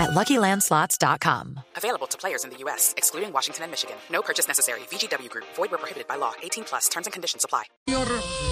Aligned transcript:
at 0.00 0.10
LuckyLandSlots.com. 0.10 1.60
Available 1.76 2.06
to 2.08 2.16
players 2.16 2.44
in 2.44 2.50
the 2.50 2.56
U.S., 2.64 2.94
excluding 2.96 3.32
Washington 3.32 3.64
and 3.64 3.70
Michigan. 3.70 3.96
No 4.10 4.22
purchase 4.22 4.48
necessary. 4.48 4.80
VGW 4.90 5.28
Group. 5.28 5.46
Void 5.56 5.70
where 5.70 5.78
prohibited 5.78 6.08
by 6.08 6.16
law. 6.16 6.32
18 6.42 6.64
plus. 6.64 6.88
Terms 6.88 7.06
and 7.06 7.12
conditions 7.12 7.44
apply. 7.44 7.64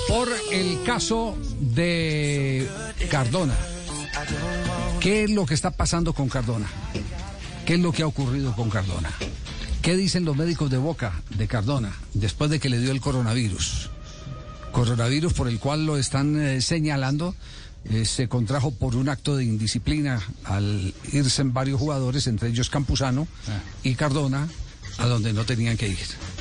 Por 0.08 0.28
el 0.52 0.82
caso 0.84 1.36
de 1.60 2.68
Cardona. 3.10 3.54
¿Qué 5.00 5.24
es 5.24 5.30
lo 5.30 5.46
que 5.46 5.54
está 5.54 5.70
pasando 5.70 6.12
con 6.12 6.28
Cardona? 6.28 6.66
¿Qué 7.64 7.74
es 7.74 7.80
lo 7.80 7.92
que 7.92 8.02
ha 8.02 8.06
ocurrido 8.06 8.54
con 8.54 8.68
Cardona? 8.68 9.10
¿Qué 9.82 9.96
dicen 9.96 10.24
los 10.24 10.36
médicos 10.36 10.70
de 10.70 10.78
Boca 10.78 11.22
de 11.30 11.46
Cardona 11.46 11.94
después 12.14 12.50
de 12.50 12.58
que 12.58 12.68
le 12.68 12.78
dio 12.78 12.90
el 12.90 13.00
coronavirus? 13.00 13.90
Coronavirus 14.72 15.32
por 15.32 15.48
el 15.48 15.58
cual 15.58 15.86
lo 15.86 15.96
están 15.96 16.40
eh, 16.40 16.60
señalando 16.60 17.34
eh, 17.90 18.04
se 18.04 18.28
contrajo 18.28 18.70
por 18.72 18.96
un 18.96 19.08
acto 19.08 19.36
de 19.36 19.44
indisciplina 19.44 20.20
al 20.44 20.94
irse 21.12 21.42
en 21.42 21.52
varios 21.52 21.80
jugadores, 21.80 22.26
entre 22.26 22.48
ellos 22.48 22.70
Campuzano 22.70 23.26
y 23.82 23.94
Cardona, 23.94 24.48
a 24.98 25.06
donde 25.06 25.32
no 25.32 25.44
tenían 25.44 25.76
que 25.76 25.88
ir, 25.88 25.98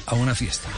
a 0.07 0.15
una 0.15 0.35
fiesta. 0.35 0.69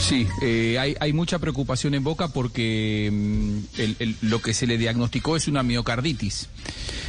Sí, 0.00 0.26
eh, 0.42 0.78
hay, 0.78 0.96
hay 0.98 1.12
mucha 1.12 1.38
preocupación 1.38 1.94
en 1.94 2.02
Boca 2.02 2.28
porque 2.28 3.10
mm, 3.12 3.58
el- 3.80 3.96
el- 3.98 4.16
lo 4.22 4.40
que 4.40 4.54
se 4.54 4.66
le 4.66 4.78
diagnosticó 4.78 5.36
es 5.36 5.46
una 5.46 5.62
miocarditis. 5.62 6.48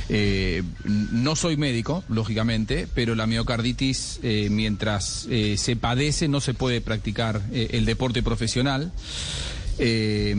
Eh, 0.10 0.62
no 0.84 1.36
soy 1.38 1.56
médico, 1.56 2.04
lógicamente, 2.10 2.88
pero 2.94 3.16
la 3.16 3.28
miocarditis, 3.28 4.20
eh, 4.24 4.50
mientras 4.52 5.28
se 5.56 5.76
padece, 5.78 6.28
no 6.28 6.42
se 6.42 6.54
puede 6.54 6.82
practicar 6.82 7.42
el 7.54 7.86
deporte 7.86 8.22
profesional. 8.22 8.92
Eh, 9.84 10.36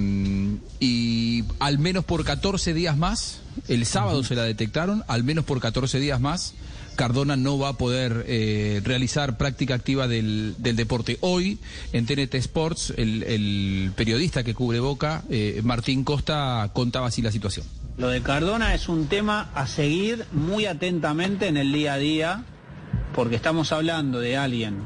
y 0.78 1.44
al 1.58 1.78
menos 1.80 2.04
por 2.04 2.24
14 2.24 2.74
días 2.74 2.96
más, 2.96 3.40
el 3.66 3.86
sábado 3.86 4.22
se 4.22 4.36
la 4.36 4.44
detectaron, 4.44 5.02
al 5.08 5.24
menos 5.24 5.44
por 5.44 5.60
14 5.60 5.98
días 5.98 6.20
más, 6.20 6.54
Cardona 6.94 7.36
no 7.36 7.58
va 7.58 7.70
a 7.70 7.72
poder 7.72 8.24
eh, 8.28 8.80
realizar 8.84 9.36
práctica 9.38 9.74
activa 9.74 10.06
del, 10.06 10.54
del 10.58 10.76
deporte. 10.76 11.18
Hoy, 11.22 11.58
en 11.92 12.06
TNT 12.06 12.34
Sports, 12.36 12.94
el, 12.96 13.24
el 13.24 13.92
periodista 13.96 14.44
que 14.44 14.54
cubre 14.54 14.78
Boca, 14.78 15.24
eh, 15.28 15.60
Martín 15.64 16.04
Costa, 16.04 16.70
contaba 16.72 17.08
así 17.08 17.20
la 17.20 17.32
situación. 17.32 17.66
Lo 17.98 18.08
de 18.08 18.22
Cardona 18.22 18.74
es 18.74 18.88
un 18.88 19.06
tema 19.06 19.50
a 19.54 19.66
seguir 19.66 20.24
muy 20.32 20.66
atentamente 20.66 21.48
en 21.48 21.56
el 21.56 21.72
día 21.72 21.94
a 21.94 21.98
día, 21.98 22.44
porque 23.14 23.36
estamos 23.36 23.72
hablando 23.72 24.20
de 24.20 24.36
alguien, 24.36 24.76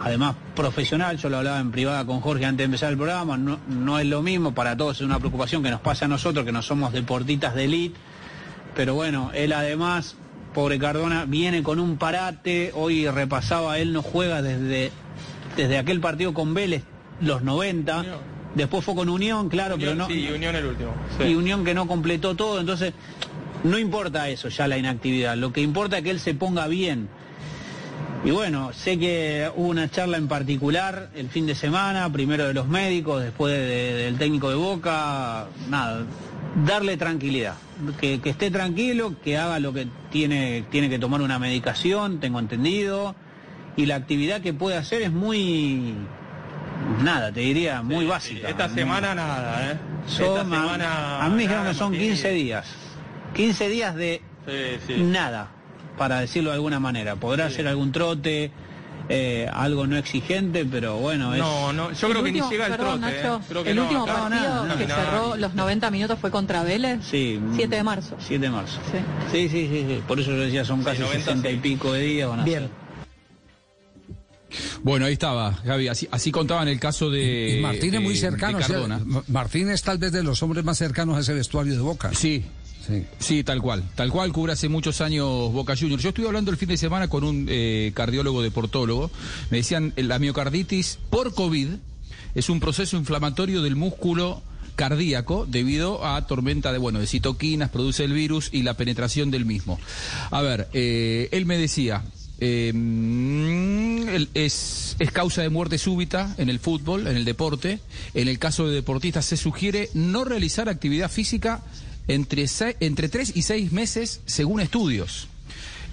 además 0.00 0.36
profesional, 0.54 1.16
yo 1.18 1.28
lo 1.28 1.38
hablaba 1.38 1.60
en 1.60 1.70
privada 1.70 2.04
con 2.04 2.20
Jorge 2.20 2.44
antes 2.44 2.58
de 2.58 2.64
empezar 2.64 2.90
el 2.90 2.96
programa, 2.96 3.36
no, 3.36 3.58
no 3.68 3.98
es 3.98 4.06
lo 4.06 4.22
mismo, 4.22 4.54
para 4.54 4.76
todos 4.76 4.96
es 4.96 5.02
una 5.02 5.18
preocupación 5.18 5.62
que 5.62 5.70
nos 5.70 5.80
pasa 5.80 6.04
a 6.04 6.08
nosotros, 6.08 6.44
que 6.44 6.52
no 6.52 6.62
somos 6.62 6.92
deportistas 6.92 7.54
de 7.54 7.64
elite, 7.64 7.98
pero 8.74 8.94
bueno, 8.94 9.30
él 9.34 9.52
además, 9.52 10.16
pobre 10.52 10.78
Cardona, 10.78 11.24
viene 11.26 11.62
con 11.62 11.78
un 11.78 11.96
parate, 11.96 12.72
hoy 12.74 13.08
repasaba, 13.08 13.78
él 13.78 13.92
no 13.92 14.02
juega 14.02 14.42
desde, 14.42 14.90
desde 15.56 15.78
aquel 15.78 16.00
partido 16.00 16.34
con 16.34 16.54
Vélez, 16.54 16.82
los 17.20 17.42
90, 17.42 18.04
después 18.54 18.84
fue 18.84 18.94
con 18.94 19.08
Unión, 19.08 19.48
claro, 19.48 19.76
pero 19.78 19.94
no... 19.94 20.06
Sí, 20.06 20.28
Unión 20.28 20.54
el 20.56 20.66
último. 20.66 20.92
sí. 21.18 21.24
y 21.24 21.34
Unión 21.34 21.64
que 21.64 21.74
no 21.74 21.86
completó 21.86 22.34
todo, 22.34 22.60
entonces 22.60 22.92
no 23.64 23.78
importa 23.78 24.28
eso 24.28 24.48
ya 24.48 24.68
la 24.68 24.76
inactividad, 24.76 25.36
lo 25.36 25.52
que 25.52 25.62
importa 25.62 25.98
es 25.98 26.04
que 26.04 26.10
él 26.10 26.20
se 26.20 26.34
ponga 26.34 26.68
bien. 26.68 27.08
Y 28.24 28.30
bueno, 28.30 28.72
sé 28.72 28.98
que 28.98 29.50
hubo 29.54 29.68
una 29.68 29.90
charla 29.90 30.16
en 30.16 30.28
particular 30.28 31.10
el 31.14 31.28
fin 31.28 31.44
de 31.46 31.54
semana, 31.54 32.10
primero 32.10 32.46
de 32.46 32.54
los 32.54 32.66
médicos, 32.66 33.22
después 33.22 33.52
de- 33.52 33.94
del 34.04 34.16
técnico 34.16 34.48
de 34.48 34.54
Boca, 34.54 35.46
nada, 35.68 36.04
darle 36.64 36.96
tranquilidad, 36.96 37.54
que, 38.00 38.20
que 38.22 38.30
esté 38.30 38.50
tranquilo, 38.50 39.14
que 39.22 39.36
haga 39.36 39.58
lo 39.58 39.74
que 39.74 39.88
tiene, 40.10 40.64
tiene 40.70 40.88
que 40.88 40.98
tomar 40.98 41.20
una 41.20 41.38
medicación, 41.38 42.18
tengo 42.18 42.38
entendido, 42.38 43.14
y 43.76 43.84
la 43.84 43.96
actividad 43.96 44.40
que 44.40 44.54
puede 44.54 44.78
hacer 44.78 45.02
es 45.02 45.12
muy, 45.12 45.92
nada, 47.02 47.30
te 47.30 47.40
diría, 47.40 47.82
muy 47.82 48.04
Sí, 48.04 48.10
básica. 48.10 48.48
Esta 48.48 48.70
semana 48.70 49.14
nada, 49.14 49.70
¿eh? 49.72 49.76
Son, 50.06 50.24
Esta 50.24 50.40
a- 50.40 50.44
semana. 50.44 51.24
a 51.24 51.28
mí 51.28 51.34
me 51.36 51.42
dijeron 51.42 51.66
que 51.66 51.74
son 51.74 51.92
sí. 51.92 51.98
15 51.98 52.30
días. 52.30 52.66
15 53.34 53.68
días 53.68 53.94
de 53.96 54.22
Sí, 54.46 54.78
sí. 54.86 55.02
nada, 55.02 55.48
para 55.98 56.20
decirlo 56.20 56.50
de 56.50 56.56
alguna 56.56 56.80
manera. 56.80 57.16
Podrá 57.16 57.48
Sí. 57.50 57.56
ser 57.56 57.68
algún 57.68 57.92
trote, 57.92 58.50
eh, 59.08 59.48
algo 59.52 59.86
no 59.86 59.96
exigente, 59.96 60.64
pero 60.64 60.96
bueno, 60.96 61.34
es... 61.34 61.40
No, 61.40 61.72
no, 61.72 61.92
yo 61.92 62.08
creo 62.08 62.22
que 62.22 62.32
ni 62.32 62.40
llega 62.40 62.66
el 62.68 62.76
trote. 62.76 62.98
Nacho, 63.00 63.36
¿eh? 63.36 63.44
Creo 63.48 63.62
que 63.64 63.70
el 63.70 63.76
no, 63.76 63.82
último 63.82 64.02
acá- 64.04 64.14
partido 64.28 64.64
no, 64.66 64.76
que 64.78 64.86
no, 64.86 64.94
cerró 64.94 65.28
no. 65.30 65.36
los 65.36 65.54
90 65.54 65.90
minutos 65.90 66.18
fue 66.18 66.30
contra 66.30 66.62
Vélez. 66.62 67.00
Sí, 67.08 67.38
7 67.54 67.76
de 67.76 67.82
marzo. 67.82 68.16
7 68.18 68.44
de 68.46 68.50
marzo. 68.50 68.78
Sí. 68.90 68.98
Sí, 69.30 69.48
sí, 69.48 69.68
sí, 69.70 69.84
sí. 69.88 70.02
Por 70.08 70.18
eso 70.20 70.30
yo 70.30 70.38
decía, 70.38 70.64
son 70.64 70.82
casi 70.82 71.00
90, 71.00 71.24
60 71.24 71.50
y 71.50 71.56
pico 71.58 71.92
de 71.92 72.00
días. 72.00 72.28
Van 72.28 72.40
a 72.40 72.44
Bien. 72.44 72.60
ser. 72.60 72.84
Bueno, 74.84 75.06
ahí 75.06 75.14
estaba, 75.14 75.52
Javi. 75.52 75.88
Así, 75.88 76.06
así 76.12 76.30
contaban 76.30 76.68
el 76.68 76.78
caso 76.78 77.10
de. 77.10 77.56
Y 77.58 77.62
Martín 77.62 77.94
es 77.94 78.00
muy 78.00 78.16
cercano. 78.16 78.58
o 78.58 78.62
sea, 78.62 78.76
Cardona. 78.76 79.00
Ma- 79.04 79.24
Martín 79.28 79.68
es 79.70 79.82
tal 79.82 79.98
vez 79.98 80.12
de 80.12 80.22
los 80.22 80.42
hombres 80.42 80.64
más 80.64 80.78
cercanos 80.78 81.16
a 81.16 81.20
ese 81.20 81.32
vestuario 81.34 81.74
de 81.74 81.80
Boca. 81.80 82.10
Sí, 82.14 82.44
Sí. 82.86 83.04
Sí, 83.18 83.44
tal 83.44 83.62
cual. 83.62 83.82
Tal 83.94 84.10
cual 84.10 84.32
cubre 84.32 84.52
hace 84.52 84.68
muchos 84.68 85.00
años 85.00 85.52
Boca 85.52 85.76
Juniors. 85.76 86.02
Yo 86.02 86.10
estuve 86.10 86.26
hablando 86.26 86.50
el 86.50 86.56
fin 86.56 86.68
de 86.68 86.76
semana 86.76 87.08
con 87.08 87.24
un 87.24 87.46
eh, 87.48 87.92
cardiólogo 87.94 88.42
deportólogo. 88.42 89.10
Me 89.50 89.58
decían, 89.58 89.92
la 89.96 90.18
miocarditis 90.18 90.98
por 91.10 91.34
COVID 91.34 91.68
es 92.34 92.48
un 92.48 92.60
proceso 92.60 92.96
inflamatorio 92.96 93.62
del 93.62 93.76
músculo 93.76 94.42
cardíaco 94.74 95.46
debido 95.48 96.04
a 96.04 96.26
tormenta 96.26 96.72
de 96.72 96.78
bueno 96.78 96.98
de 96.98 97.06
citoquinas 97.06 97.70
produce 97.70 98.02
el 98.02 98.12
virus 98.12 98.48
y 98.50 98.64
la 98.64 98.74
penetración 98.74 99.30
del 99.30 99.44
mismo 99.44 99.78
a 100.32 100.42
ver 100.42 100.66
eh, 100.72 101.28
él 101.30 101.46
me 101.46 101.56
decía 101.56 102.02
eh, 102.40 102.72
es, 104.34 104.96
es 104.98 105.10
causa 105.12 105.42
de 105.42 105.48
muerte 105.48 105.78
súbita 105.78 106.34
en 106.36 106.48
el 106.48 106.58
fútbol, 106.58 107.06
en 107.06 107.16
el 107.16 107.24
deporte. 107.24 107.80
En 108.12 108.28
el 108.28 108.38
caso 108.38 108.66
de 108.66 108.74
deportistas 108.74 109.24
se 109.24 109.36
sugiere 109.36 109.90
no 109.94 110.24
realizar 110.24 110.68
actividad 110.68 111.10
física 111.10 111.62
entre, 112.08 112.46
entre 112.80 113.08
3 113.08 113.32
y 113.34 113.42
6 113.42 113.72
meses 113.72 114.20
según 114.26 114.60
estudios. 114.60 115.28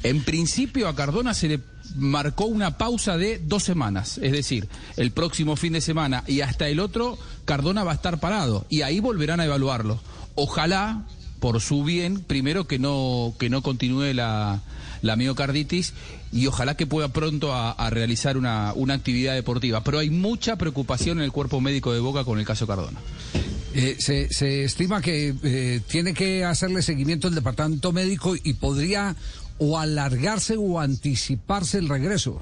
En 0.04 0.24
principio 0.24 0.88
a 0.88 0.96
Cardona 0.96 1.34
se 1.34 1.48
le 1.48 1.60
marcó 1.96 2.46
una 2.46 2.78
pausa 2.78 3.18
de 3.18 3.40
dos 3.40 3.64
semanas, 3.64 4.18
es 4.22 4.32
decir, 4.32 4.68
el 4.98 5.12
próximo 5.12 5.56
fin 5.56 5.74
de 5.74 5.82
semana 5.82 6.24
y 6.28 6.42
hasta 6.42 6.68
el 6.70 6.80
otro, 6.80 7.18
Cardona 7.46 7.84
va 7.84 7.92
a 7.92 7.96
estar 7.96 8.20
parado 8.20 8.66
y 8.70 8.82
ahí 8.82 9.00
volverán 9.00 9.40
a 9.40 9.46
evaluarlo. 9.46 10.00
Ojalá, 10.36 11.04
por 11.40 11.62
su 11.62 11.84
bien, 11.84 12.22
primero 12.22 12.66
que 12.66 12.80
no, 12.80 13.36
que 13.38 13.50
no 13.50 13.62
continúe 13.62 14.14
la, 14.14 14.62
la 15.02 15.16
miocarditis 15.16 15.94
y 16.32 16.48
ojalá 16.48 16.76
que 16.76 16.88
pueda 16.88 17.10
pronto 17.10 17.54
a, 17.54 17.72
a 17.72 17.90
realizar 17.90 18.38
una, 18.38 18.74
una 18.74 18.94
actividad 18.94 19.34
deportiva. 19.34 19.84
Pero 19.84 20.00
hay 20.00 20.10
mucha 20.10 20.56
preocupación 20.56 21.20
en 21.20 21.26
el 21.26 21.32
cuerpo 21.32 21.60
médico 21.62 21.94
de 21.94 22.00
Boca 22.00 22.24
con 22.24 22.40
el 22.40 22.46
caso 22.46 22.66
Cardona. 22.66 23.00
Eh, 23.74 23.96
se, 24.00 24.32
se 24.34 24.64
estima 24.64 25.02
que 25.02 25.34
eh, 25.44 25.80
tiene 25.88 26.14
que 26.14 26.44
hacerle 26.46 26.82
seguimiento 26.82 27.28
el 27.28 27.36
departamento 27.36 27.92
médico 27.92 28.36
y 28.42 28.54
podría 28.54 29.16
o 29.58 29.78
alargarse 29.80 30.56
o 30.58 30.80
anticiparse 30.80 31.78
el 31.78 31.88
regreso, 31.88 32.42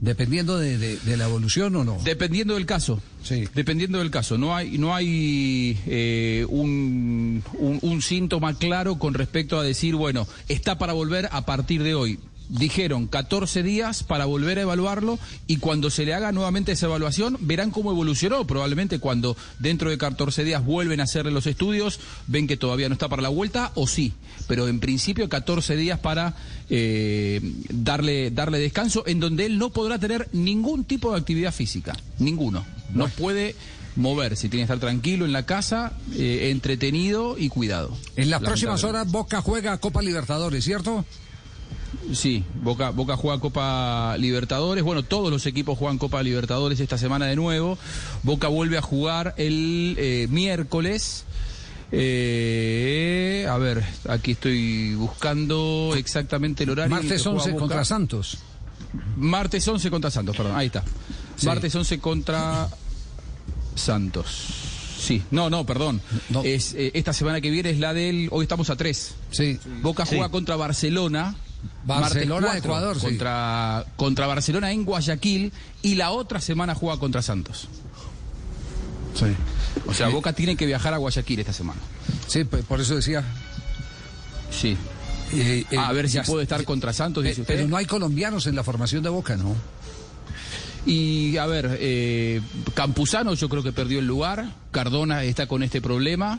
dependiendo 0.00 0.58
de, 0.58 0.76
de- 0.78 0.98
de 0.98 1.16
la 1.16 1.24
evolución 1.24 1.74
o 1.76 1.84
no. 1.84 1.98
Dependiendo 2.04 2.54
del 2.54 2.66
caso. 2.66 3.00
Sí. 3.22 3.44
Dependiendo 3.54 3.98
del 3.98 4.10
caso. 4.10 4.36
No 4.38 4.54
hay, 4.54 4.78
no 4.78 4.94
hay 4.94 5.78
eh, 5.86 6.46
un, 6.48 7.42
un- 7.58 7.78
un 7.82 8.02
síntoma 8.02 8.56
claro 8.58 8.98
con 8.98 9.14
respecto 9.14 9.58
a 9.58 9.64
decir, 9.64 9.94
bueno, 9.96 10.28
está 10.48 10.78
para 10.78 10.92
volver 10.92 11.28
a 11.32 11.46
partir 11.46 11.82
de 11.82 11.94
hoy. 11.94 12.18
Dijeron 12.48 13.06
14 13.06 13.62
días 13.62 14.02
para 14.02 14.24
volver 14.24 14.58
a 14.58 14.62
evaluarlo 14.62 15.18
y 15.46 15.56
cuando 15.56 15.90
se 15.90 16.04
le 16.04 16.14
haga 16.14 16.32
nuevamente 16.32 16.72
esa 16.72 16.86
evaluación 16.86 17.36
verán 17.40 17.70
cómo 17.70 17.90
evolucionó. 17.90 18.46
Probablemente 18.46 18.98
cuando 18.98 19.36
dentro 19.58 19.90
de 19.90 19.98
14 19.98 20.44
días 20.44 20.64
vuelven 20.64 21.00
a 21.00 21.04
hacerle 21.04 21.32
los 21.32 21.46
estudios, 21.46 21.98
ven 22.26 22.46
que 22.46 22.56
todavía 22.56 22.88
no 22.88 22.92
está 22.92 23.08
para 23.08 23.22
la 23.22 23.28
vuelta 23.28 23.72
o 23.74 23.86
sí. 23.86 24.12
Pero 24.46 24.68
en 24.68 24.80
principio 24.80 25.28
14 25.28 25.76
días 25.76 25.98
para 25.98 26.34
eh, 26.70 27.40
darle, 27.70 28.30
darle 28.30 28.58
descanso 28.58 29.02
en 29.06 29.20
donde 29.20 29.46
él 29.46 29.58
no 29.58 29.70
podrá 29.70 29.98
tener 29.98 30.28
ningún 30.32 30.84
tipo 30.84 31.12
de 31.12 31.18
actividad 31.18 31.52
física. 31.52 31.96
Ninguno. 32.18 32.64
No 32.94 33.08
puede 33.08 33.56
moverse, 33.96 34.48
tiene 34.48 34.60
que 34.66 34.72
estar 34.72 34.78
tranquilo 34.78 35.24
en 35.24 35.32
la 35.32 35.44
casa, 35.44 35.92
eh, 36.14 36.50
entretenido 36.50 37.36
y 37.38 37.48
cuidado. 37.48 37.96
En 38.14 38.30
las 38.30 38.40
próximas 38.40 38.84
horas 38.84 39.10
Boca 39.10 39.40
juega 39.40 39.78
Copa 39.78 40.02
Libertadores, 40.02 40.64
¿cierto? 40.64 41.04
Sí, 42.12 42.44
Boca, 42.62 42.90
Boca 42.90 43.16
juega 43.16 43.40
Copa 43.40 44.16
Libertadores. 44.18 44.84
Bueno, 44.84 45.02
todos 45.02 45.30
los 45.30 45.46
equipos 45.46 45.78
juegan 45.78 45.98
Copa 45.98 46.22
Libertadores 46.22 46.80
esta 46.80 46.98
semana 46.98 47.26
de 47.26 47.36
nuevo. 47.36 47.78
Boca 48.22 48.48
vuelve 48.48 48.78
a 48.78 48.82
jugar 48.82 49.34
el 49.36 49.96
eh, 49.98 50.26
miércoles. 50.30 51.24
Eh, 51.92 53.46
a 53.48 53.56
ver, 53.58 53.84
aquí 54.08 54.32
estoy 54.32 54.94
buscando 54.94 55.94
exactamente 55.96 56.64
el 56.64 56.70
horario. 56.70 56.94
Martes 56.94 57.22
juega 57.22 57.38
11 57.38 57.50
Boca. 57.50 57.60
contra 57.60 57.84
Santos. 57.84 58.38
Martes 59.16 59.66
11 59.66 59.90
contra 59.90 60.10
Santos, 60.10 60.36
perdón, 60.36 60.56
ahí 60.56 60.66
está. 60.66 60.82
Sí. 61.36 61.46
Martes 61.46 61.74
11 61.74 61.98
contra 61.98 62.68
Santos. 63.74 64.26
Sí, 64.98 65.22
no, 65.30 65.50
no, 65.50 65.64
perdón. 65.66 66.00
No. 66.30 66.42
Es, 66.42 66.74
eh, 66.74 66.90
esta 66.94 67.12
semana 67.12 67.40
que 67.40 67.50
viene 67.50 67.70
es 67.70 67.78
la 67.78 67.94
del. 67.94 68.28
Hoy 68.32 68.44
estamos 68.44 68.70
a 68.70 68.76
3. 68.76 69.14
Sí. 69.30 69.58
Boca 69.82 70.06
juega 70.06 70.28
contra 70.30 70.56
Barcelona. 70.56 71.36
Barcelona, 71.84 72.46
martes 72.48 72.62
4, 72.62 72.76
Ecuador, 72.76 73.00
sí. 73.00 73.06
contra, 73.06 73.84
contra 73.96 74.26
Barcelona 74.26 74.72
en 74.72 74.84
Guayaquil. 74.84 75.52
Y 75.82 75.94
la 75.96 76.10
otra 76.10 76.40
semana 76.40 76.74
juega 76.74 76.98
contra 76.98 77.22
Santos. 77.22 77.68
Sí. 79.14 79.26
O 79.86 79.94
sea, 79.94 80.08
Boca 80.08 80.32
tiene 80.32 80.56
que 80.56 80.66
viajar 80.66 80.92
a 80.94 80.98
Guayaquil 80.98 81.40
esta 81.40 81.52
semana. 81.52 81.80
Sí, 82.26 82.44
por 82.44 82.80
eso 82.80 82.96
decía. 82.96 83.22
Sí. 84.50 84.76
eh, 85.32 85.64
eh, 85.70 85.76
a 85.78 85.92
ver 85.92 86.08
si 86.08 86.20
puede 86.20 86.42
estar 86.44 86.62
contra 86.64 86.92
Santos, 86.92 87.24
Eh, 87.24 87.28
dice 87.28 87.40
usted. 87.42 87.54
pero 87.56 87.68
no 87.68 87.76
hay 87.76 87.86
colombianos 87.86 88.46
en 88.46 88.54
la 88.56 88.62
formación 88.62 89.02
de 89.02 89.08
Boca, 89.08 89.36
¿no? 89.36 89.54
Y 90.86 91.36
a 91.36 91.46
ver, 91.46 91.76
eh, 91.80 92.40
Campuzano 92.74 93.34
yo 93.34 93.48
creo 93.48 93.62
que 93.62 93.72
perdió 93.72 93.98
el 93.98 94.06
lugar, 94.06 94.54
Cardona 94.70 95.24
está 95.24 95.46
con 95.46 95.62
este 95.62 95.80
problema, 95.80 96.38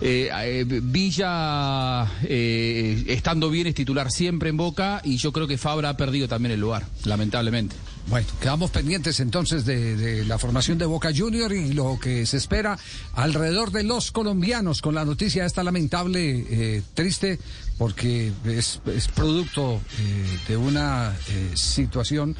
Eh, 0.00 0.30
eh, 0.32 0.64
Villa 0.82 2.10
estando 2.22 3.50
bien 3.50 3.68
es 3.68 3.74
titular 3.74 4.10
siempre 4.10 4.50
en 4.50 4.56
Boca. 4.56 5.00
Y 5.04 5.16
yo 5.16 5.32
creo 5.32 5.46
que 5.46 5.58
Fabra 5.58 5.90
ha 5.90 5.96
perdido 5.96 6.26
también 6.26 6.52
el 6.52 6.60
lugar, 6.60 6.84
lamentablemente. 7.04 7.76
Bueno, 8.08 8.26
quedamos 8.40 8.70
pendientes 8.72 9.20
entonces 9.20 9.64
de, 9.64 9.96
de 9.96 10.24
la 10.24 10.36
formación 10.38 10.76
de 10.76 10.86
Boca 10.86 11.10
Junior 11.16 11.52
y 11.52 11.72
lo 11.72 11.98
que 12.00 12.26
se 12.26 12.36
espera 12.38 12.76
alrededor 13.14 13.70
de 13.70 13.84
los 13.84 14.10
colombianos 14.10 14.82
con 14.82 14.96
la 14.96 15.04
noticia 15.04 15.46
esta 15.46 15.62
lamentable, 15.62 16.44
eh, 16.50 16.82
triste, 16.94 17.38
porque 17.78 18.32
es, 18.44 18.80
es 18.86 19.08
producto 19.08 19.80
eh, 20.00 20.38
de 20.48 20.56
una 20.56 21.14
eh, 21.28 21.50
situación, 21.54 22.34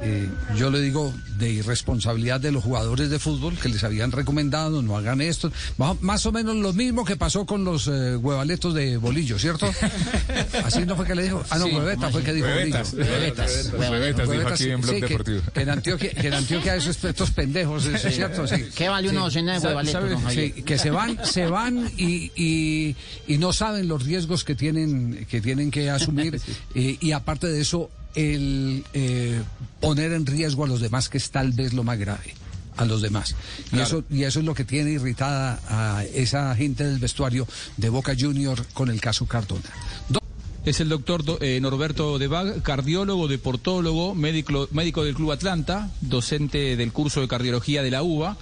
eh, 0.00 0.28
yo 0.56 0.70
le 0.70 0.80
digo, 0.80 1.12
de 1.38 1.50
irresponsabilidad 1.50 2.40
de 2.40 2.52
los 2.52 2.62
jugadores 2.64 3.10
de 3.10 3.18
fútbol 3.18 3.56
que 3.56 3.68
les 3.68 3.82
habían 3.84 4.12
recomendado, 4.12 4.82
no 4.82 4.96
hagan 4.96 5.20
esto, 5.20 5.50
más, 5.78 6.00
más 6.02 6.26
o 6.26 6.32
menos 6.32 6.56
lo 6.56 6.72
mismo 6.72 7.04
que 7.04 7.16
pasó 7.16 7.46
con 7.46 7.64
los 7.64 7.86
eh, 7.88 8.16
huevaletos 8.16 8.74
de 8.74 8.96
Bolillo, 8.96 9.38
¿cierto? 9.38 9.70
Así 10.64 10.84
no 10.84 10.96
fue 10.96 11.06
que 11.06 11.14
le 11.14 11.22
dijo, 11.24 11.42
ah 11.50 11.58
no, 11.58 11.66
Sí, 11.66 11.72
hueveta 11.74 12.10
fue 12.10 12.22
que 12.22 12.32
dijo 12.32 12.46
Huevetas, 12.46 12.92
Bolillo. 12.92 13.12
huevetas, 13.12 13.72
huevetas, 13.90 14.30
dijo 14.30 14.48
aquí 14.48 14.70
en 14.70 14.80
Blog 14.80 14.94
Sí, 14.94 15.00
que- 15.00 15.06
Deportivo. 15.08 15.40
Que, 15.52 15.60
en 15.62 15.70
Antioquia, 15.70 16.10
que 16.10 16.26
en 16.28 16.34
Antioquia 16.34 16.76
esos, 16.76 17.04
estos 17.04 17.30
pendejos, 17.30 17.86
es 17.86 18.14
cierto, 18.14 18.46
sí. 18.46 18.56
¿Qué 18.74 18.88
vale 18.88 19.08
una 19.08 19.20
Sí. 19.20 19.24
docena 19.24 19.58
de 19.60 19.66
huevaletos. 19.66 20.32
Sí, 20.32 20.52
que 20.64 20.78
se 20.78 20.90
van, 20.90 21.18
se 21.24 21.46
van 21.46 21.90
y, 21.96 22.30
y, 22.36 22.96
y 23.26 23.38
no 23.38 23.52
saben 23.52 23.88
los 23.88 24.02
riesgos 24.04 24.44
que 24.44 24.54
tienen 24.54 25.26
que 25.30 25.40
tienen 25.40 25.70
que 25.70 25.90
asumir 25.90 26.40
eh, 26.74 26.96
y 27.00 27.12
aparte 27.12 27.46
de 27.46 27.60
eso 27.60 27.90
el 28.14 28.84
eh, 28.94 29.40
poner 29.80 30.12
en 30.12 30.26
riesgo 30.26 30.64
a 30.64 30.68
los 30.68 30.80
demás 30.80 31.08
que 31.08 31.18
es 31.18 31.30
tal 31.30 31.52
vez 31.52 31.72
lo 31.72 31.82
más 31.84 31.98
grave 31.98 32.34
a 32.76 32.84
los 32.84 33.02
demás 33.02 33.36
y 33.72 33.78
eso 33.78 34.02
y 34.10 34.24
eso 34.24 34.40
es 34.40 34.44
lo 34.44 34.54
que 34.54 34.64
tiene 34.64 34.90
irritada 34.92 35.60
a 35.68 36.04
esa 36.04 36.54
gente 36.56 36.84
del 36.84 36.98
vestuario 36.98 37.46
de 37.76 37.88
Boca 37.88 38.14
Junior 38.18 38.64
con 38.74 38.88
el 38.90 39.00
caso 39.00 39.26
Cardona. 39.26 39.62
Do- 40.08 40.20
Es 40.64 40.80
el 40.80 40.88
doctor 40.88 41.22
do- 41.24 41.38
eh, 41.42 41.60
Norberto 41.60 42.18
Debag, 42.18 42.62
cardiólogo, 42.62 43.28
deportólogo, 43.28 44.14
médico, 44.14 44.66
médico 44.72 45.04
del 45.04 45.14
Club 45.14 45.32
Atlanta, 45.32 45.90
docente 46.00 46.74
del 46.76 46.90
curso 46.90 47.20
de 47.20 47.28
cardiología 47.28 47.82
de 47.82 47.90
la 47.90 48.02
UBA. 48.02 48.36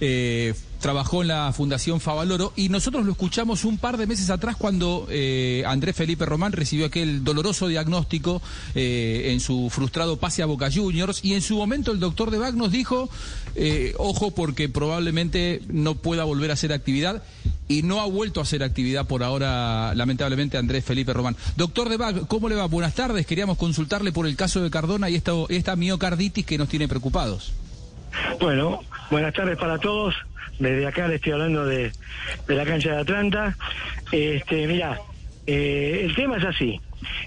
eh, 0.00 0.54
trabajó 0.80 1.22
en 1.22 1.28
la 1.28 1.52
Fundación 1.52 2.00
Favaloro 2.00 2.52
y 2.56 2.68
nosotros 2.68 3.04
lo 3.04 3.12
escuchamos 3.12 3.64
un 3.64 3.78
par 3.78 3.96
de 3.96 4.06
meses 4.06 4.30
atrás 4.30 4.56
cuando 4.56 5.06
eh, 5.10 5.64
Andrés 5.66 5.96
Felipe 5.96 6.26
Román 6.26 6.52
recibió 6.52 6.86
aquel 6.86 7.24
doloroso 7.24 7.68
diagnóstico 7.68 8.42
eh, 8.74 9.32
en 9.32 9.40
su 9.40 9.70
frustrado 9.70 10.16
pase 10.16 10.42
a 10.42 10.46
Boca 10.46 10.70
Juniors 10.72 11.24
y 11.24 11.34
en 11.34 11.42
su 11.42 11.56
momento 11.56 11.92
el 11.92 12.00
doctor 12.00 12.30
Debag 12.30 12.54
nos 12.54 12.70
dijo, 12.70 13.08
eh, 13.54 13.94
ojo 13.98 14.32
porque 14.32 14.68
probablemente 14.68 15.62
no 15.68 15.94
pueda 15.94 16.24
volver 16.24 16.50
a 16.50 16.54
hacer 16.54 16.72
actividad 16.72 17.22
y 17.68 17.82
no 17.82 18.00
ha 18.00 18.06
vuelto 18.06 18.40
a 18.40 18.44
hacer 18.44 18.62
actividad 18.62 19.06
por 19.06 19.24
ahora, 19.24 19.92
lamentablemente, 19.94 20.56
Andrés 20.56 20.84
Felipe 20.84 21.12
Román. 21.12 21.36
Doctor 21.56 21.88
Debag, 21.88 22.26
¿cómo 22.28 22.48
le 22.48 22.54
va? 22.54 22.66
Buenas 22.66 22.94
tardes. 22.94 23.26
Queríamos 23.26 23.58
consultarle 23.58 24.12
por 24.12 24.26
el 24.26 24.36
caso 24.36 24.62
de 24.62 24.70
Cardona 24.70 25.10
y 25.10 25.16
esta, 25.16 25.32
esta 25.48 25.74
miocarditis 25.74 26.46
que 26.46 26.58
nos 26.58 26.68
tiene 26.68 26.86
preocupados. 26.86 27.52
Bueno, 28.40 28.80
buenas 29.10 29.34
tardes 29.34 29.58
para 29.58 29.78
todos. 29.78 30.14
Desde 30.58 30.86
acá 30.86 31.08
le 31.08 31.16
estoy 31.16 31.32
hablando 31.32 31.64
de, 31.66 31.92
de 32.48 32.54
la 32.54 32.64
cancha 32.64 32.92
de 32.92 33.00
Atlanta. 33.00 33.56
Este, 34.12 34.66
mira, 34.66 34.98
eh, 35.46 36.02
el 36.04 36.14
tema 36.14 36.38
es 36.38 36.44
así. 36.44 36.80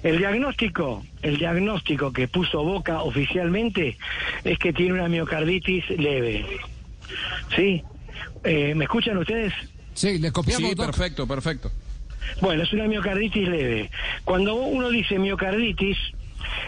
El 0.03 0.17
diagnóstico, 0.17 1.05
el 1.21 1.37
diagnóstico 1.37 2.11
que 2.11 2.27
puso 2.27 2.63
Boca 2.63 3.01
oficialmente 3.03 3.97
es 4.43 4.57
que 4.57 4.73
tiene 4.73 4.93
una 4.93 5.07
miocarditis 5.07 5.89
leve. 5.91 6.45
¿Sí? 7.55 7.83
Eh, 8.43 8.73
¿Me 8.75 8.85
escuchan 8.85 9.17
ustedes? 9.17 9.53
Sí, 9.93 10.17
le 10.17 10.31
copiamos 10.31 10.69
Sí, 10.69 10.75
Doc. 10.75 10.85
perfecto, 10.87 11.27
perfecto. 11.27 11.71
Bueno, 12.41 12.63
es 12.63 12.73
una 12.73 12.87
miocarditis 12.87 13.47
leve. 13.47 13.89
Cuando 14.23 14.55
uno 14.55 14.89
dice 14.89 15.19
miocarditis, 15.19 15.97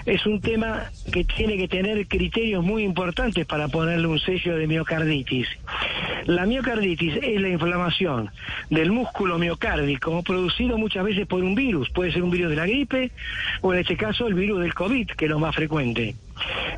es 0.06 0.26
un 0.26 0.42
tema 0.42 0.92
que 1.12 1.24
tiene 1.24 1.58
que 1.58 1.68
tener 1.68 2.08
criterios 2.08 2.64
muy 2.64 2.84
importantes 2.84 3.46
para 3.46 3.68
ponerle 3.68 4.08
un 4.08 4.20
sello 4.20 4.58
de 4.58 4.68
miocarditis. 4.68 5.48
La 6.26 6.46
miocarditis 6.46 7.16
es 7.22 7.42
la 7.42 7.50
inflamación 7.50 8.30
del 8.70 8.92
músculo 8.92 9.38
miocárdico 9.38 10.22
producido 10.24 10.78
muchas 10.78 11.04
veces 11.04 11.28
por 11.28 11.44
un 11.44 11.56
virus. 11.56 11.90
Puede 11.90 12.12
ser 12.12 12.24
un 12.24 12.32
virus 12.32 12.52
de 12.52 12.56
la 12.56 12.66
gripe 12.66 13.12
o 13.62 13.74
en 13.74 13.80
este 13.80 13.98
caso 13.98 14.28
el 14.28 14.34
virus 14.34 14.62
del 14.62 14.74
COVID, 14.74 15.08
que 15.08 15.26
es 15.26 15.32
lo 15.32 15.40
más 15.40 15.56
frecuente. 15.56 16.16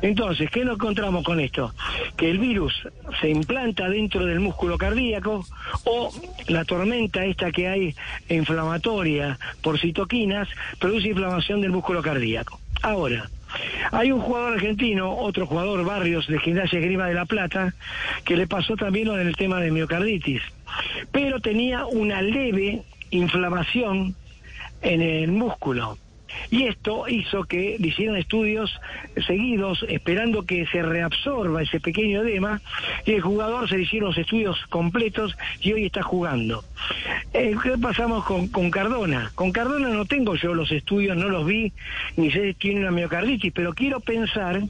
Entonces, 0.02 0.50
¿qué 0.50 0.64
nos 0.64 0.74
encontramos 0.74 1.24
con 1.24 1.40
esto? 1.40 1.72
Que 2.16 2.30
el 2.30 2.38
virus 2.38 2.86
se 3.20 3.30
implanta 3.30 3.88
dentro 3.88 4.26
del 4.26 4.40
músculo 4.40 4.76
cardíaco 4.76 5.44
o 5.84 6.12
la 6.48 6.64
tormenta 6.64 7.24
esta 7.24 7.50
que 7.50 7.68
hay 7.68 7.94
inflamatoria 8.28 9.38
por 9.62 9.78
citoquinas 9.78 10.48
produce 10.78 11.08
inflamación 11.08 11.60
del 11.60 11.72
músculo 11.72 12.02
cardíaco. 12.02 12.60
Ahora, 12.82 13.30
hay 13.92 14.12
un 14.12 14.20
jugador 14.20 14.54
argentino, 14.54 15.16
otro 15.16 15.46
jugador 15.46 15.84
Barrios 15.84 16.26
de 16.26 16.38
Gimnasia 16.38 16.80
Grima 16.80 17.06
de 17.06 17.14
la 17.14 17.26
Plata, 17.26 17.74
que 18.24 18.36
le 18.36 18.46
pasó 18.46 18.76
también 18.76 19.08
lo 19.08 19.14
del 19.14 19.36
tema 19.36 19.60
de 19.60 19.70
miocarditis, 19.70 20.42
pero 21.12 21.40
tenía 21.40 21.86
una 21.86 22.22
leve 22.22 22.82
inflamación 23.10 24.14
en 24.82 25.00
el 25.00 25.32
músculo. 25.32 25.98
Y 26.50 26.64
esto 26.64 27.08
hizo 27.08 27.44
que 27.44 27.76
le 27.78 27.88
hicieran 27.88 28.16
estudios 28.16 28.80
seguidos 29.26 29.84
esperando 29.88 30.44
que 30.44 30.66
se 30.66 30.82
reabsorba 30.82 31.62
ese 31.62 31.80
pequeño 31.80 32.22
edema 32.22 32.60
y 33.06 33.12
el 33.12 33.20
jugador 33.20 33.68
se 33.68 33.76
le 33.76 33.82
hicieron 33.82 34.10
los 34.10 34.18
estudios 34.18 34.58
completos 34.68 35.36
y 35.60 35.72
hoy 35.72 35.86
está 35.86 36.02
jugando. 36.02 36.64
Eh, 37.32 37.54
¿Qué 37.62 37.78
pasamos 37.78 38.24
con, 38.24 38.48
con 38.48 38.70
Cardona? 38.70 39.32
Con 39.34 39.52
Cardona 39.52 39.88
no 39.88 40.04
tengo 40.04 40.34
yo 40.34 40.54
los 40.54 40.70
estudios, 40.70 41.16
no 41.16 41.28
los 41.28 41.46
vi, 41.46 41.72
ni 42.16 42.30
sé 42.30 42.48
si 42.48 42.54
tiene 42.54 42.80
una 42.80 42.90
miocarditis, 42.90 43.52
pero 43.52 43.74
quiero 43.74 44.00
pensar 44.00 44.62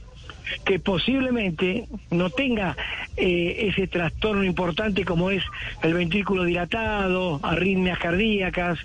que 0.65 0.79
posiblemente 0.79 1.87
no 2.11 2.31
tenga 2.31 2.77
eh, 3.17 3.69
ese 3.69 3.87
trastorno 3.87 4.45
importante 4.45 5.05
como 5.05 5.31
es 5.31 5.43
el 5.83 5.95
ventrículo 5.95 6.45
dilatado, 6.45 7.41
arritmias 7.43 7.99
cardíacas, 7.99 8.79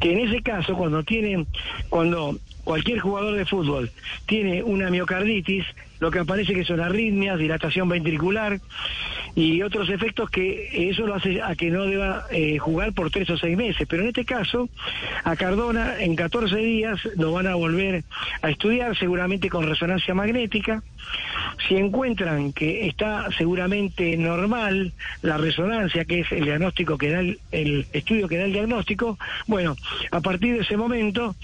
que 0.00 0.12
en 0.12 0.28
ese 0.28 0.42
caso 0.42 0.74
cuando 0.74 1.02
tiene, 1.02 1.46
cuando 1.88 2.38
cualquier 2.64 2.98
jugador 2.98 3.34
de 3.34 3.46
fútbol 3.46 3.90
tiene 4.26 4.62
una 4.62 4.90
miocarditis, 4.90 5.64
lo 6.00 6.10
que 6.10 6.20
aparece 6.20 6.54
que 6.54 6.64
son 6.64 6.80
arritmias, 6.80 7.38
dilatación 7.38 7.88
ventricular 7.88 8.60
y 9.34 9.62
otros 9.62 9.88
efectos 9.88 10.30
que 10.30 10.90
eso 10.90 11.06
lo 11.06 11.14
hace 11.14 11.40
a 11.40 11.54
que 11.54 11.70
no 11.70 11.84
deba 11.84 12.26
eh, 12.30 12.58
jugar 12.58 12.92
por 12.92 13.10
tres 13.10 13.30
o 13.30 13.38
seis 13.38 13.56
meses. 13.56 13.86
Pero 13.88 14.02
en 14.02 14.08
este 14.08 14.24
caso, 14.24 14.68
a 15.24 15.36
Cardona 15.36 16.00
en 16.00 16.16
14 16.16 16.56
días 16.56 17.00
lo 17.16 17.32
van 17.32 17.46
a 17.46 17.54
volver 17.54 18.04
a 18.42 18.50
estudiar, 18.50 18.96
seguramente 18.98 19.48
con 19.48 19.66
resonancia 19.66 20.14
magnética. 20.14 20.82
Si 21.66 21.76
encuentran 21.76 22.52
que 22.52 22.86
está 22.86 23.28
seguramente 23.36 24.16
normal 24.16 24.92
la 25.22 25.36
resonancia, 25.36 26.04
que 26.04 26.20
es 26.20 26.32
el 26.32 26.44
diagnóstico 26.44 26.96
que 26.96 27.10
da 27.10 27.20
el, 27.20 27.38
el 27.52 27.86
estudio 27.92 28.28
que 28.28 28.38
da 28.38 28.44
el 28.44 28.52
diagnóstico, 28.52 29.18
bueno, 29.46 29.76
a 30.10 30.20
partir 30.20 30.54
de 30.54 30.62
ese 30.62 30.76
momento 30.76 31.34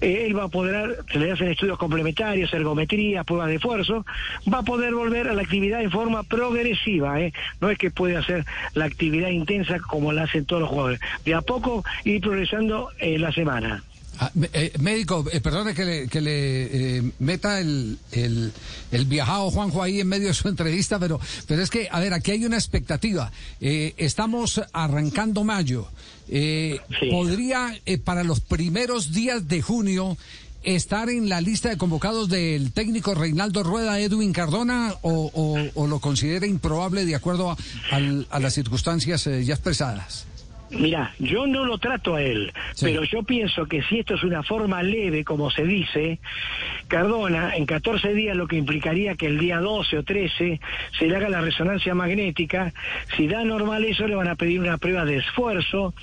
eh, 0.00 0.24
él 0.26 0.36
va 0.36 0.44
a 0.44 0.48
poder, 0.48 0.98
se 1.10 1.18
le 1.18 1.32
hacen 1.32 1.48
estudios 1.48 1.78
complementarios, 1.78 2.52
ergometría, 2.52 3.24
pruebas 3.24 3.48
de 3.48 3.56
esfuerzo, 3.56 4.04
va 4.52 4.58
a 4.58 4.62
poder 4.62 4.94
volver 4.94 5.28
a 5.28 5.34
la 5.34 5.42
actividad 5.42 5.82
en 5.82 5.90
forma 5.90 6.22
progresiva, 6.22 7.20
¿eh? 7.20 7.32
no 7.60 7.70
es 7.70 7.78
que 7.78 7.90
puede 7.90 8.16
hacer 8.16 8.44
la 8.74 8.84
actividad 8.84 9.28
intensa 9.28 9.78
como 9.80 10.12
la 10.12 10.24
hacen 10.24 10.44
todos 10.44 10.62
los 10.62 10.70
jugadores, 10.70 11.00
de 11.24 11.34
a 11.34 11.40
poco 11.40 11.84
ir 12.04 12.20
progresando 12.20 12.90
en 12.98 13.20
la 13.20 13.32
semana. 13.32 13.82
Ah, 14.18 14.30
eh, 14.52 14.72
médico, 14.78 15.24
eh, 15.32 15.40
perdone 15.40 15.74
que 15.74 15.84
le, 15.84 16.08
que 16.08 16.20
le 16.20 16.98
eh, 16.98 17.02
meta 17.18 17.60
el, 17.60 17.98
el, 18.12 18.52
el 18.90 19.04
viajado 19.06 19.50
Juanjo 19.50 19.82
ahí 19.82 20.00
en 20.00 20.08
medio 20.08 20.28
de 20.28 20.34
su 20.34 20.48
entrevista, 20.48 20.98
pero, 20.98 21.18
pero 21.46 21.62
es 21.62 21.70
que, 21.70 21.88
a 21.90 21.98
ver, 21.98 22.12
aquí 22.12 22.30
hay 22.32 22.44
una 22.44 22.56
expectativa. 22.56 23.32
Eh, 23.60 23.94
estamos 23.96 24.60
arrancando 24.72 25.44
mayo. 25.44 25.88
Eh, 26.28 26.78
Sí. 27.00 27.10
¿Podría 27.10 27.78
eh, 27.86 27.98
para 27.98 28.22
los 28.22 28.40
primeros 28.40 29.12
días 29.12 29.48
de 29.48 29.60
junio 29.62 30.16
estar 30.62 31.08
en 31.10 31.28
la 31.28 31.40
lista 31.40 31.70
de 31.70 31.76
convocados 31.76 32.28
del 32.28 32.70
técnico 32.72 33.14
Reinaldo 33.14 33.62
Rueda 33.64 33.98
Edwin 33.98 34.32
Cardona 34.32 34.94
o, 35.02 35.30
o- 35.34 35.70
o 35.74 35.86
lo 35.88 35.98
considera 35.98 36.46
improbable 36.46 37.04
de 37.04 37.16
acuerdo 37.16 37.56
a, 37.90 38.38
las 38.38 38.54
circunstancias 38.54 39.24
ya 39.24 39.54
expresadas? 39.54 40.26
Mira, 40.72 41.12
yo 41.18 41.46
no 41.46 41.64
lo 41.64 41.78
trato 41.78 42.14
a 42.14 42.22
él, 42.22 42.52
Sí. 42.74 42.86
pero 42.86 43.04
yo 43.04 43.22
pienso 43.22 43.66
que 43.66 43.82
si 43.82 43.98
esto 43.98 44.14
es 44.14 44.24
una 44.24 44.42
forma 44.42 44.82
leve, 44.82 45.22
como 45.24 45.50
se 45.50 45.64
dice, 45.64 46.18
Cardona 46.88 47.54
en 47.56 47.66
14 47.66 48.14
días 48.14 48.36
lo 48.36 48.46
que 48.46 48.56
implicaría 48.56 49.14
que 49.14 49.26
el 49.26 49.38
día 49.38 49.58
12 49.60 49.98
o 49.98 50.02
13 50.02 50.60
se 50.98 51.06
le 51.06 51.16
haga 51.16 51.28
la 51.28 51.40
resonancia 51.40 51.94
magnética, 51.94 52.72
si 53.16 53.28
da 53.28 53.44
normal 53.44 53.84
eso 53.84 54.06
le 54.06 54.14
van 54.14 54.28
a 54.28 54.34
pedir 54.36 54.60
una 54.60 54.78
prueba 54.78 55.04
de 55.04 55.16
esfuerzo. 55.18 55.94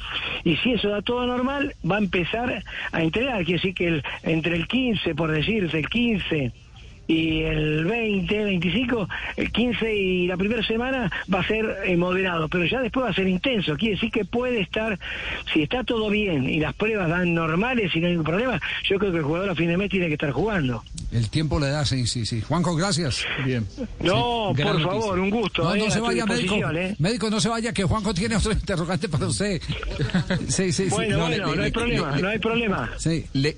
Y 0.43 0.55
si 0.57 0.73
eso 0.73 0.89
da 0.89 1.01
todo 1.01 1.25
normal 1.25 1.75
va 1.89 1.95
a 1.95 1.99
empezar 1.99 2.63
a 2.91 3.01
entrenar, 3.01 3.37
quiere 3.45 3.53
decir 3.59 3.73
que 3.73 3.87
el- 3.87 4.03
entre 4.23 4.55
el 4.55 4.67
15, 4.67 5.15
por 5.15 5.31
decirte, 5.31 5.79
el 5.79 5.89
15 5.89 6.51
y 7.09 7.41
el 7.41 7.85
20, 7.85 8.43
25, 8.43 9.09
el 9.37 9.51
15 9.51 9.95
y 9.95 10.27
la 10.27 10.37
primera 10.37 10.61
semana 10.63 11.11
va 11.33 11.39
a 11.39 11.47
ser 11.47 11.65
eh, 11.85 11.97
moderado, 11.97 12.47
pero 12.47 12.65
ya 12.65 12.81
después 12.81 13.03
va 13.07 13.09
a 13.09 13.13
ser 13.15 13.27
intenso. 13.27 13.75
Quiere 13.75 13.95
decir 13.95 14.11
que 14.11 14.25
puede 14.25 14.61
estar, 14.61 14.97
si 15.51 15.63
está 15.63 15.83
todo 15.83 16.09
bien 16.11 16.47
y 16.47 16.59
las 16.59 16.75
pruebas 16.75 17.09
dan 17.09 17.33
normales 17.33 17.91
y 17.95 17.99
no 17.99 18.05
hay 18.05 18.11
ningún 18.13 18.25
problema, 18.27 18.61
yo 18.87 18.99
creo 18.99 19.11
que 19.11 19.17
el 19.17 19.23
jugador 19.23 19.49
a 19.49 19.55
fin 19.55 19.67
de 19.69 19.77
mes 19.77 19.89
tiene 19.89 20.05
que 20.05 20.13
estar 20.13 20.29
jugando. 20.29 20.83
El 21.11 21.29
tiempo 21.31 21.59
le 21.59 21.69
da, 21.69 21.83
sí, 21.83 22.05
sí, 22.05 22.27
sí. 22.27 22.41
Juanjo, 22.41 22.75
gracias. 22.75 23.25
Bien. 23.43 23.65
No, 24.03 24.53
por 24.55 24.65
noticia. 24.65 24.87
favor, 24.87 25.19
un 25.19 25.29
gusto. 25.31 25.63
No, 25.63 25.73
eh, 25.73 25.79
no 25.79 25.89
se 25.89 25.99
vaya, 25.99 26.25
médico. 26.27 26.55
eh. 26.75 26.95
Médico, 26.99 27.29
no 27.31 27.39
se 27.39 27.49
vaya, 27.49 27.73
que 27.73 27.83
Juanjo 27.85 28.13
tiene 28.13 28.35
otro 28.35 28.51
interrogante 28.53 29.09
para 29.09 29.25
usted. 29.25 29.59
Sí, 30.47 30.71
sí, 30.71 30.85
sí. 30.85 30.89
Bueno, 30.91 31.17
No, 31.17 31.23
bueno, 31.27 31.37
le- 31.37 31.41
no 31.43 31.55
le- 31.55 31.61
hay 31.63 31.65
le- 31.69 31.71
problema, 31.71 32.15
le- 32.15 32.21
no 32.21 32.27
hay 32.29 32.39
problema. 32.39 32.89
Sí. 32.97 33.25
Le, 33.33 33.57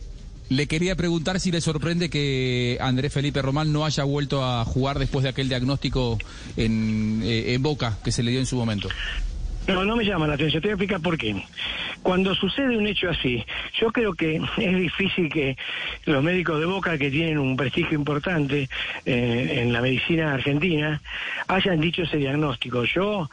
le 0.50 0.68
quería 0.68 0.96
preguntar 0.96 1.40
si 1.40 1.52
le 1.52 1.62
sorprende 1.62 2.10
que 2.10 2.78
Andrés 2.82 3.14
Felipe 3.14 3.42
Román 3.42 3.72
no 3.72 3.86
haya 3.86 4.04
vuelto 4.04 4.44
a 4.44 4.66
jugar 4.66 5.00
después 5.00 5.24
de 5.24 5.30
aquel 5.30 5.50
diagnóstico 5.50 6.18
en, 6.58 7.22
eh, 7.24 7.54
en 7.54 7.64
Boca 7.64 7.98
que 8.04 8.12
se 8.12 8.24
le 8.24 8.32
dio 8.32 8.40
en 8.40 8.46
su 8.46 8.58
momento. 8.58 8.90
No, 9.68 9.86
no 9.86 9.96
me 9.96 10.04
llama 10.04 10.28
la 10.28 10.34
atención. 10.34 10.62
Te 10.62 10.68
voy 10.68 10.72
a 10.72 10.76
explicar 10.76 11.02
por 11.02 11.18
qué. 11.18 11.44
Cuando 12.02 12.34
sucede 12.34 12.76
un 12.78 12.88
hecho 12.88 13.10
así, 13.10 13.46
yo 13.80 13.92
creo 13.92 14.14
que 14.14 14.42
es 14.58 14.76
difícil 14.76 15.30
que 15.30 15.56
los 16.06 16.24
médicos 16.24 16.60
de 16.60 16.66
Boca, 16.66 16.98
que 16.98 17.12
tienen 17.12 17.38
un 17.38 17.56
prestigio 17.56 17.98
importante 17.98 18.68
eh, 19.06 19.60
en 19.62 19.72
la 19.72 19.82
medicina 19.82 20.34
argentina, 20.34 21.00
hayan 21.48 21.80
dicho 21.80 22.04
ese 22.04 22.18
diagnóstico. 22.18 22.86
Yo 22.86 23.30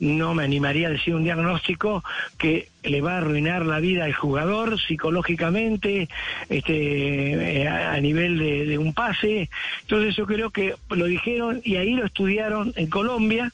no 0.00 0.34
me 0.34 0.44
animaría 0.44 0.88
a 0.88 0.90
decir 0.90 1.14
un 1.14 1.24
diagnóstico 1.24 2.02
que 2.38 2.68
le 2.82 3.02
va 3.02 3.14
a 3.14 3.18
arruinar 3.18 3.66
la 3.66 3.80
vida 3.80 4.04
al 4.04 4.14
jugador 4.14 4.80
psicológicamente, 4.80 6.08
este, 6.48 7.62
eh, 7.62 7.68
a 7.68 8.00
nivel 8.00 8.38
de, 8.38 8.78
un 8.78 8.94
pase. 8.94 9.50
Entonces 9.82 10.16
yo 10.16 10.26
creo 10.26 10.50
que 10.50 10.74
lo 10.88 11.04
dijeron 11.04 11.60
y 11.64 11.76
ahí 11.76 11.94
lo 11.94 12.06
estudiaron 12.06 12.72
en 12.76 12.88
Colombia 12.88 13.52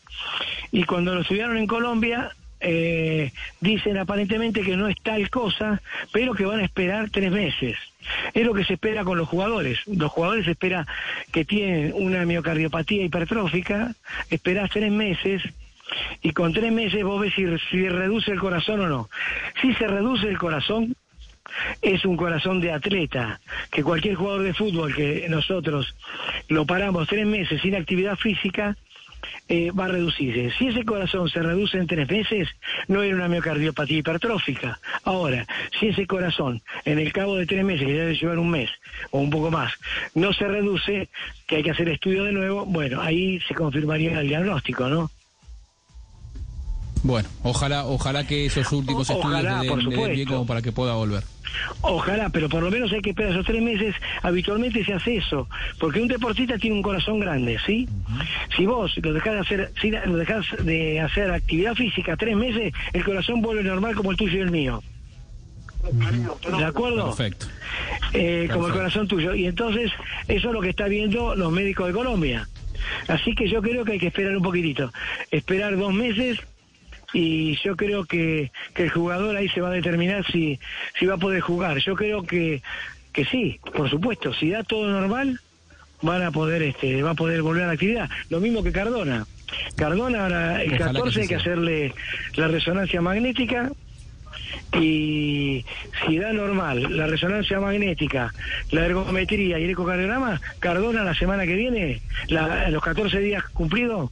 y 0.71 0.85
cuando 0.85 1.15
lo 1.15 1.23
estudiaron 1.23 1.57
en 1.57 1.67
Colombia 1.67 2.31
eh, 2.61 3.33
dicen 3.61 3.99
aparentemente 3.99 4.63
que 4.63 4.77
no 4.77 4.89
es 4.89 4.97
tal 5.03 5.29
cosa, 5.29 5.83
pero 6.13 6.35
que 6.35 6.47
van 6.47 6.61
a 6.61 6.65
esperar 6.65 7.11
tres 7.11 7.33
meses. 7.33 7.77
Es 8.35 8.47
lo 8.47 8.55
que 8.55 8.65
se 8.65 8.75
espera 8.75 9.03
con 9.03 9.19
los 9.19 9.29
jugadores. 9.29 9.81
Los 9.87 10.13
jugadores 10.13 10.47
espera 10.47 10.87
que 11.33 11.45
tienen 11.45 11.93
una 11.95 12.25
miocardiopatía 12.25 13.03
hipertrófica, 13.03 13.95
esperás 14.31 14.71
tres 14.71 14.93
meses 14.93 15.43
y 16.23 16.33
con 16.33 16.53
tres 16.53 16.73
meses 16.73 17.03
vos 17.05 17.21
ves 17.21 17.35
si, 17.35 17.89
reduce 17.89 18.33
el 18.33 18.41
corazón 18.41 18.81
o 18.81 18.89
no. 18.89 19.09
Si 19.61 19.75
se 19.75 19.87
reduce 19.87 20.29
el 20.29 20.39
corazón, 20.39 20.97
es 21.81 22.05
un 22.05 22.17
corazón 22.17 22.61
de 22.61 22.73
atleta, 22.73 23.41
que 23.71 23.83
cualquier 23.83 24.17
jugador 24.17 24.43
de 24.43 24.55
fútbol 24.55 24.95
que 24.95 25.27
nosotros 25.29 25.95
lo 26.49 26.67
paramos 26.67 27.09
tres 27.09 27.27
meses 27.27 27.61
sin 27.63 27.77
actividad 27.77 28.17
física, 28.17 28.77
eh, 29.49 29.71
va 29.71 29.85
a 29.85 29.89
reducirse. 29.89 30.51
Si 30.59 30.69
ese 30.69 30.85
corazón 30.85 31.29
se 31.29 31.41
reduce 31.41 31.79
en 31.79 31.87
tres 31.87 32.09
meses, 32.11 32.49
no 32.89 33.03
era 33.03 33.15
una 33.15 33.29
miocardiopatía 33.29 33.99
hipertrófica. 33.99 34.81
Ahora, 35.05 35.47
si 35.79 35.89
ese 35.89 36.07
corazón, 36.07 36.63
en 36.85 36.99
el 36.99 37.13
cabo 37.13 37.37
de 37.37 37.47
tres 37.47 37.65
meses, 37.65 37.87
que 37.87 37.93
debe 37.93 38.15
llevar 38.17 38.39
un 38.39 38.51
mes 38.51 38.71
o 39.13 39.21
un 39.21 39.31
poco 39.31 39.53
más, 39.53 39.73
no 40.15 40.33
se 40.33 40.49
reduce, 40.49 41.09
que 41.47 41.57
hay 41.57 41.63
que 41.63 41.71
hacer 41.71 41.89
estudio 41.89 42.25
de 42.25 42.33
nuevo, 42.33 42.67
bueno, 42.67 43.01
ahí 43.01 43.41
se 43.47 43.55
confirmaría 43.55 44.19
el 44.21 44.29
diagnóstico, 44.29 44.89
¿no? 44.89 45.11
Bueno, 47.07 47.29
ojalá, 47.45 47.85
ojalá 47.87 48.27
que 48.27 48.47
esos 48.47 48.71
últimos 48.73 49.09
O- 49.09 49.13
estudios 49.15 49.41
ojalá, 49.41 49.61
le 49.63 49.67
den, 49.67 49.69
por 49.69 49.79
le 49.79 49.85
den 49.85 49.91
bien 49.91 50.09
supuesto. 50.11 50.33
como 50.35 50.47
para 50.47 50.61
que 50.63 50.73
pueda 50.73 50.95
volver. 50.95 51.23
Ojalá, 51.83 52.29
pero 52.31 52.49
por 52.49 52.63
lo 52.65 52.71
menos 52.71 52.93
hay 52.93 53.01
que 53.01 53.11
esperar 53.11 53.31
esos 53.31 53.47
tres 53.47 53.63
meses. 53.63 53.95
Habitualmente 54.23 54.85
se 54.85 54.93
hace 54.93 55.17
eso, 55.19 55.49
porque 55.79 56.01
un 56.01 56.09
deportista 56.09 56.59
tiene 56.59 56.75
un 56.75 56.83
corazón 56.83 57.21
grande, 57.21 57.59
¿sí? 57.65 57.89
Si 58.57 58.67
vos 58.67 58.93
lo 58.97 59.13
dejás 59.13 59.35
de 59.35 59.41
hacer, 59.41 59.73
si 59.81 59.91
lo 59.93 60.17
dejás 60.17 60.45
de 60.65 61.01
hacer 61.01 61.31
actividad 61.31 61.75
física 61.77 62.17
tres 62.17 62.37
meses, 62.37 62.73
el 62.93 63.05
corazón 63.05 63.41
vuelve 63.41 63.63
normal 63.63 63.95
como 63.95 64.11
el 64.11 64.17
tuyo 64.17 64.39
y 64.39 64.41
el 64.43 64.51
mío. 64.51 64.83
¿De 66.59 66.65
acuerdo? 66.65 67.07
Perfecto. 67.07 67.47
Eh, 68.13 68.49
como 68.53 68.67
el 68.67 68.73
corazón 68.73 69.07
tuyo. 69.07 69.33
Y 69.35 69.47
entonces, 69.47 69.93
eso 70.27 70.49
es 70.49 70.53
lo 70.55 70.61
que 70.61 70.71
está 70.71 70.89
viendo 70.89 71.37
los 71.37 71.53
médicos 71.53 71.87
de 71.87 71.93
Colombia. 71.93 72.49
Así 73.07 73.35
que 73.37 73.49
yo 73.49 73.63
creo 73.63 73.85
que 73.85 73.93
hay 73.93 73.99
que 74.01 74.09
esperar 74.09 74.37
un 74.37 74.43
poquitito. 74.43 74.93
Esperar 75.31 75.77
dos 75.79 75.95
meses 75.95 76.41
y 77.19 77.57
yo 77.65 77.77
creo 77.77 78.05
que, 78.05 78.51
que 78.75 78.83
el 78.85 78.91
jugador 78.91 79.35
ahí 79.37 79.49
se 79.49 79.63
va 79.63 79.69
a 79.69 79.73
determinar 79.73 80.25
si, 80.31 80.59
si 80.99 81.07
va 81.07 81.15
a 81.15 81.19
poder 81.19 81.41
jugar. 81.41 81.79
Yo 81.79 81.95
creo 81.95 82.23
que, 82.23 82.61
que 83.13 83.25
sí, 83.25 83.59
por 83.75 83.89
supuesto. 83.89 84.35
Si 84.35 84.51
da 84.51 84.63
todo 84.65 84.87
normal, 84.89 85.41
van 86.03 86.23
a 86.23 86.31
poder, 86.31 86.63
este, 86.63 87.03
va 87.03 87.13
a 87.13 87.15
poder 87.15 87.41
volver 87.41 87.65
a 87.65 87.69
la 87.69 87.73
actividad. 87.73 88.11
Lo 88.29 88.39
mismo 88.41 88.63
que 88.63 88.71
Cardona. 88.73 89.27
Cardona 89.77 90.25
ahora 90.25 90.63
el 90.63 90.75
Ojalá 90.75 90.77
que 90.77 90.85
14 90.99 91.09
así 91.09 91.21
hay 91.21 91.29
que 91.29 91.35
hacerle 91.37 91.95
la 92.35 92.49
resonancia 92.49 93.01
magnética 93.01 93.71
y 94.79 95.65
si 96.07 96.19
da 96.19 96.33
normal 96.33 96.97
la 96.97 97.07
resonancia 97.07 97.61
magnética, 97.61 98.35
la 98.71 98.87
ergometría 98.87 99.59
y 99.59 99.65
el 99.65 99.71
ecocardiograma, 99.71 100.41
Cardona 100.59 101.03
la 101.05 101.15
semana 101.15 101.47
que 101.47 101.55
viene, 101.55 102.03
la- 102.29 102.69
los 102.71 102.83
14 102.83 103.21
días 103.21 103.45
cumplidos, 103.53 104.11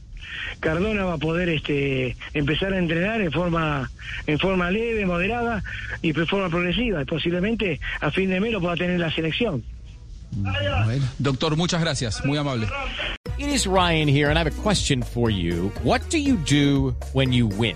Cardona 0.59 1.05
va 1.05 1.13
a 1.13 1.17
poder 1.17 1.49
este 1.49 2.15
empezar 2.33 2.73
a 2.73 2.77
entrenar 2.77 3.21
en 3.21 3.31
forma 3.31 3.89
en 4.27 4.39
forma 4.39 4.71
leve, 4.71 5.05
moderada 5.05 5.63
y 6.01 6.11
de 6.11 6.25
forma 6.25 6.49
progresiva 6.49 7.01
y 7.01 7.05
posiblemente 7.05 7.79
a 8.01 8.11
fin 8.11 8.29
de 8.29 8.39
mes 8.39 8.51
lo 8.51 8.61
pueda 8.61 8.75
tener 8.75 8.99
la 8.99 9.11
selección. 9.11 9.63
Doctor, 11.19 11.55
muchas 11.55 11.81
gracias, 11.81 12.25
muy 12.25 12.37
amable. 12.37 12.67
It 13.37 13.49
is 13.49 13.67
Ryan 13.67 14.07
here, 14.07 14.29
and 14.29 14.37
I 14.37 14.43
have 14.43 14.47
a 14.47 14.61
question 14.61 15.01
for 15.01 15.29
you. 15.29 15.71
What 15.83 16.09
do 16.09 16.17
you 16.17 16.37
do 16.37 16.95
when 17.13 17.33
you 17.33 17.47
win? 17.47 17.75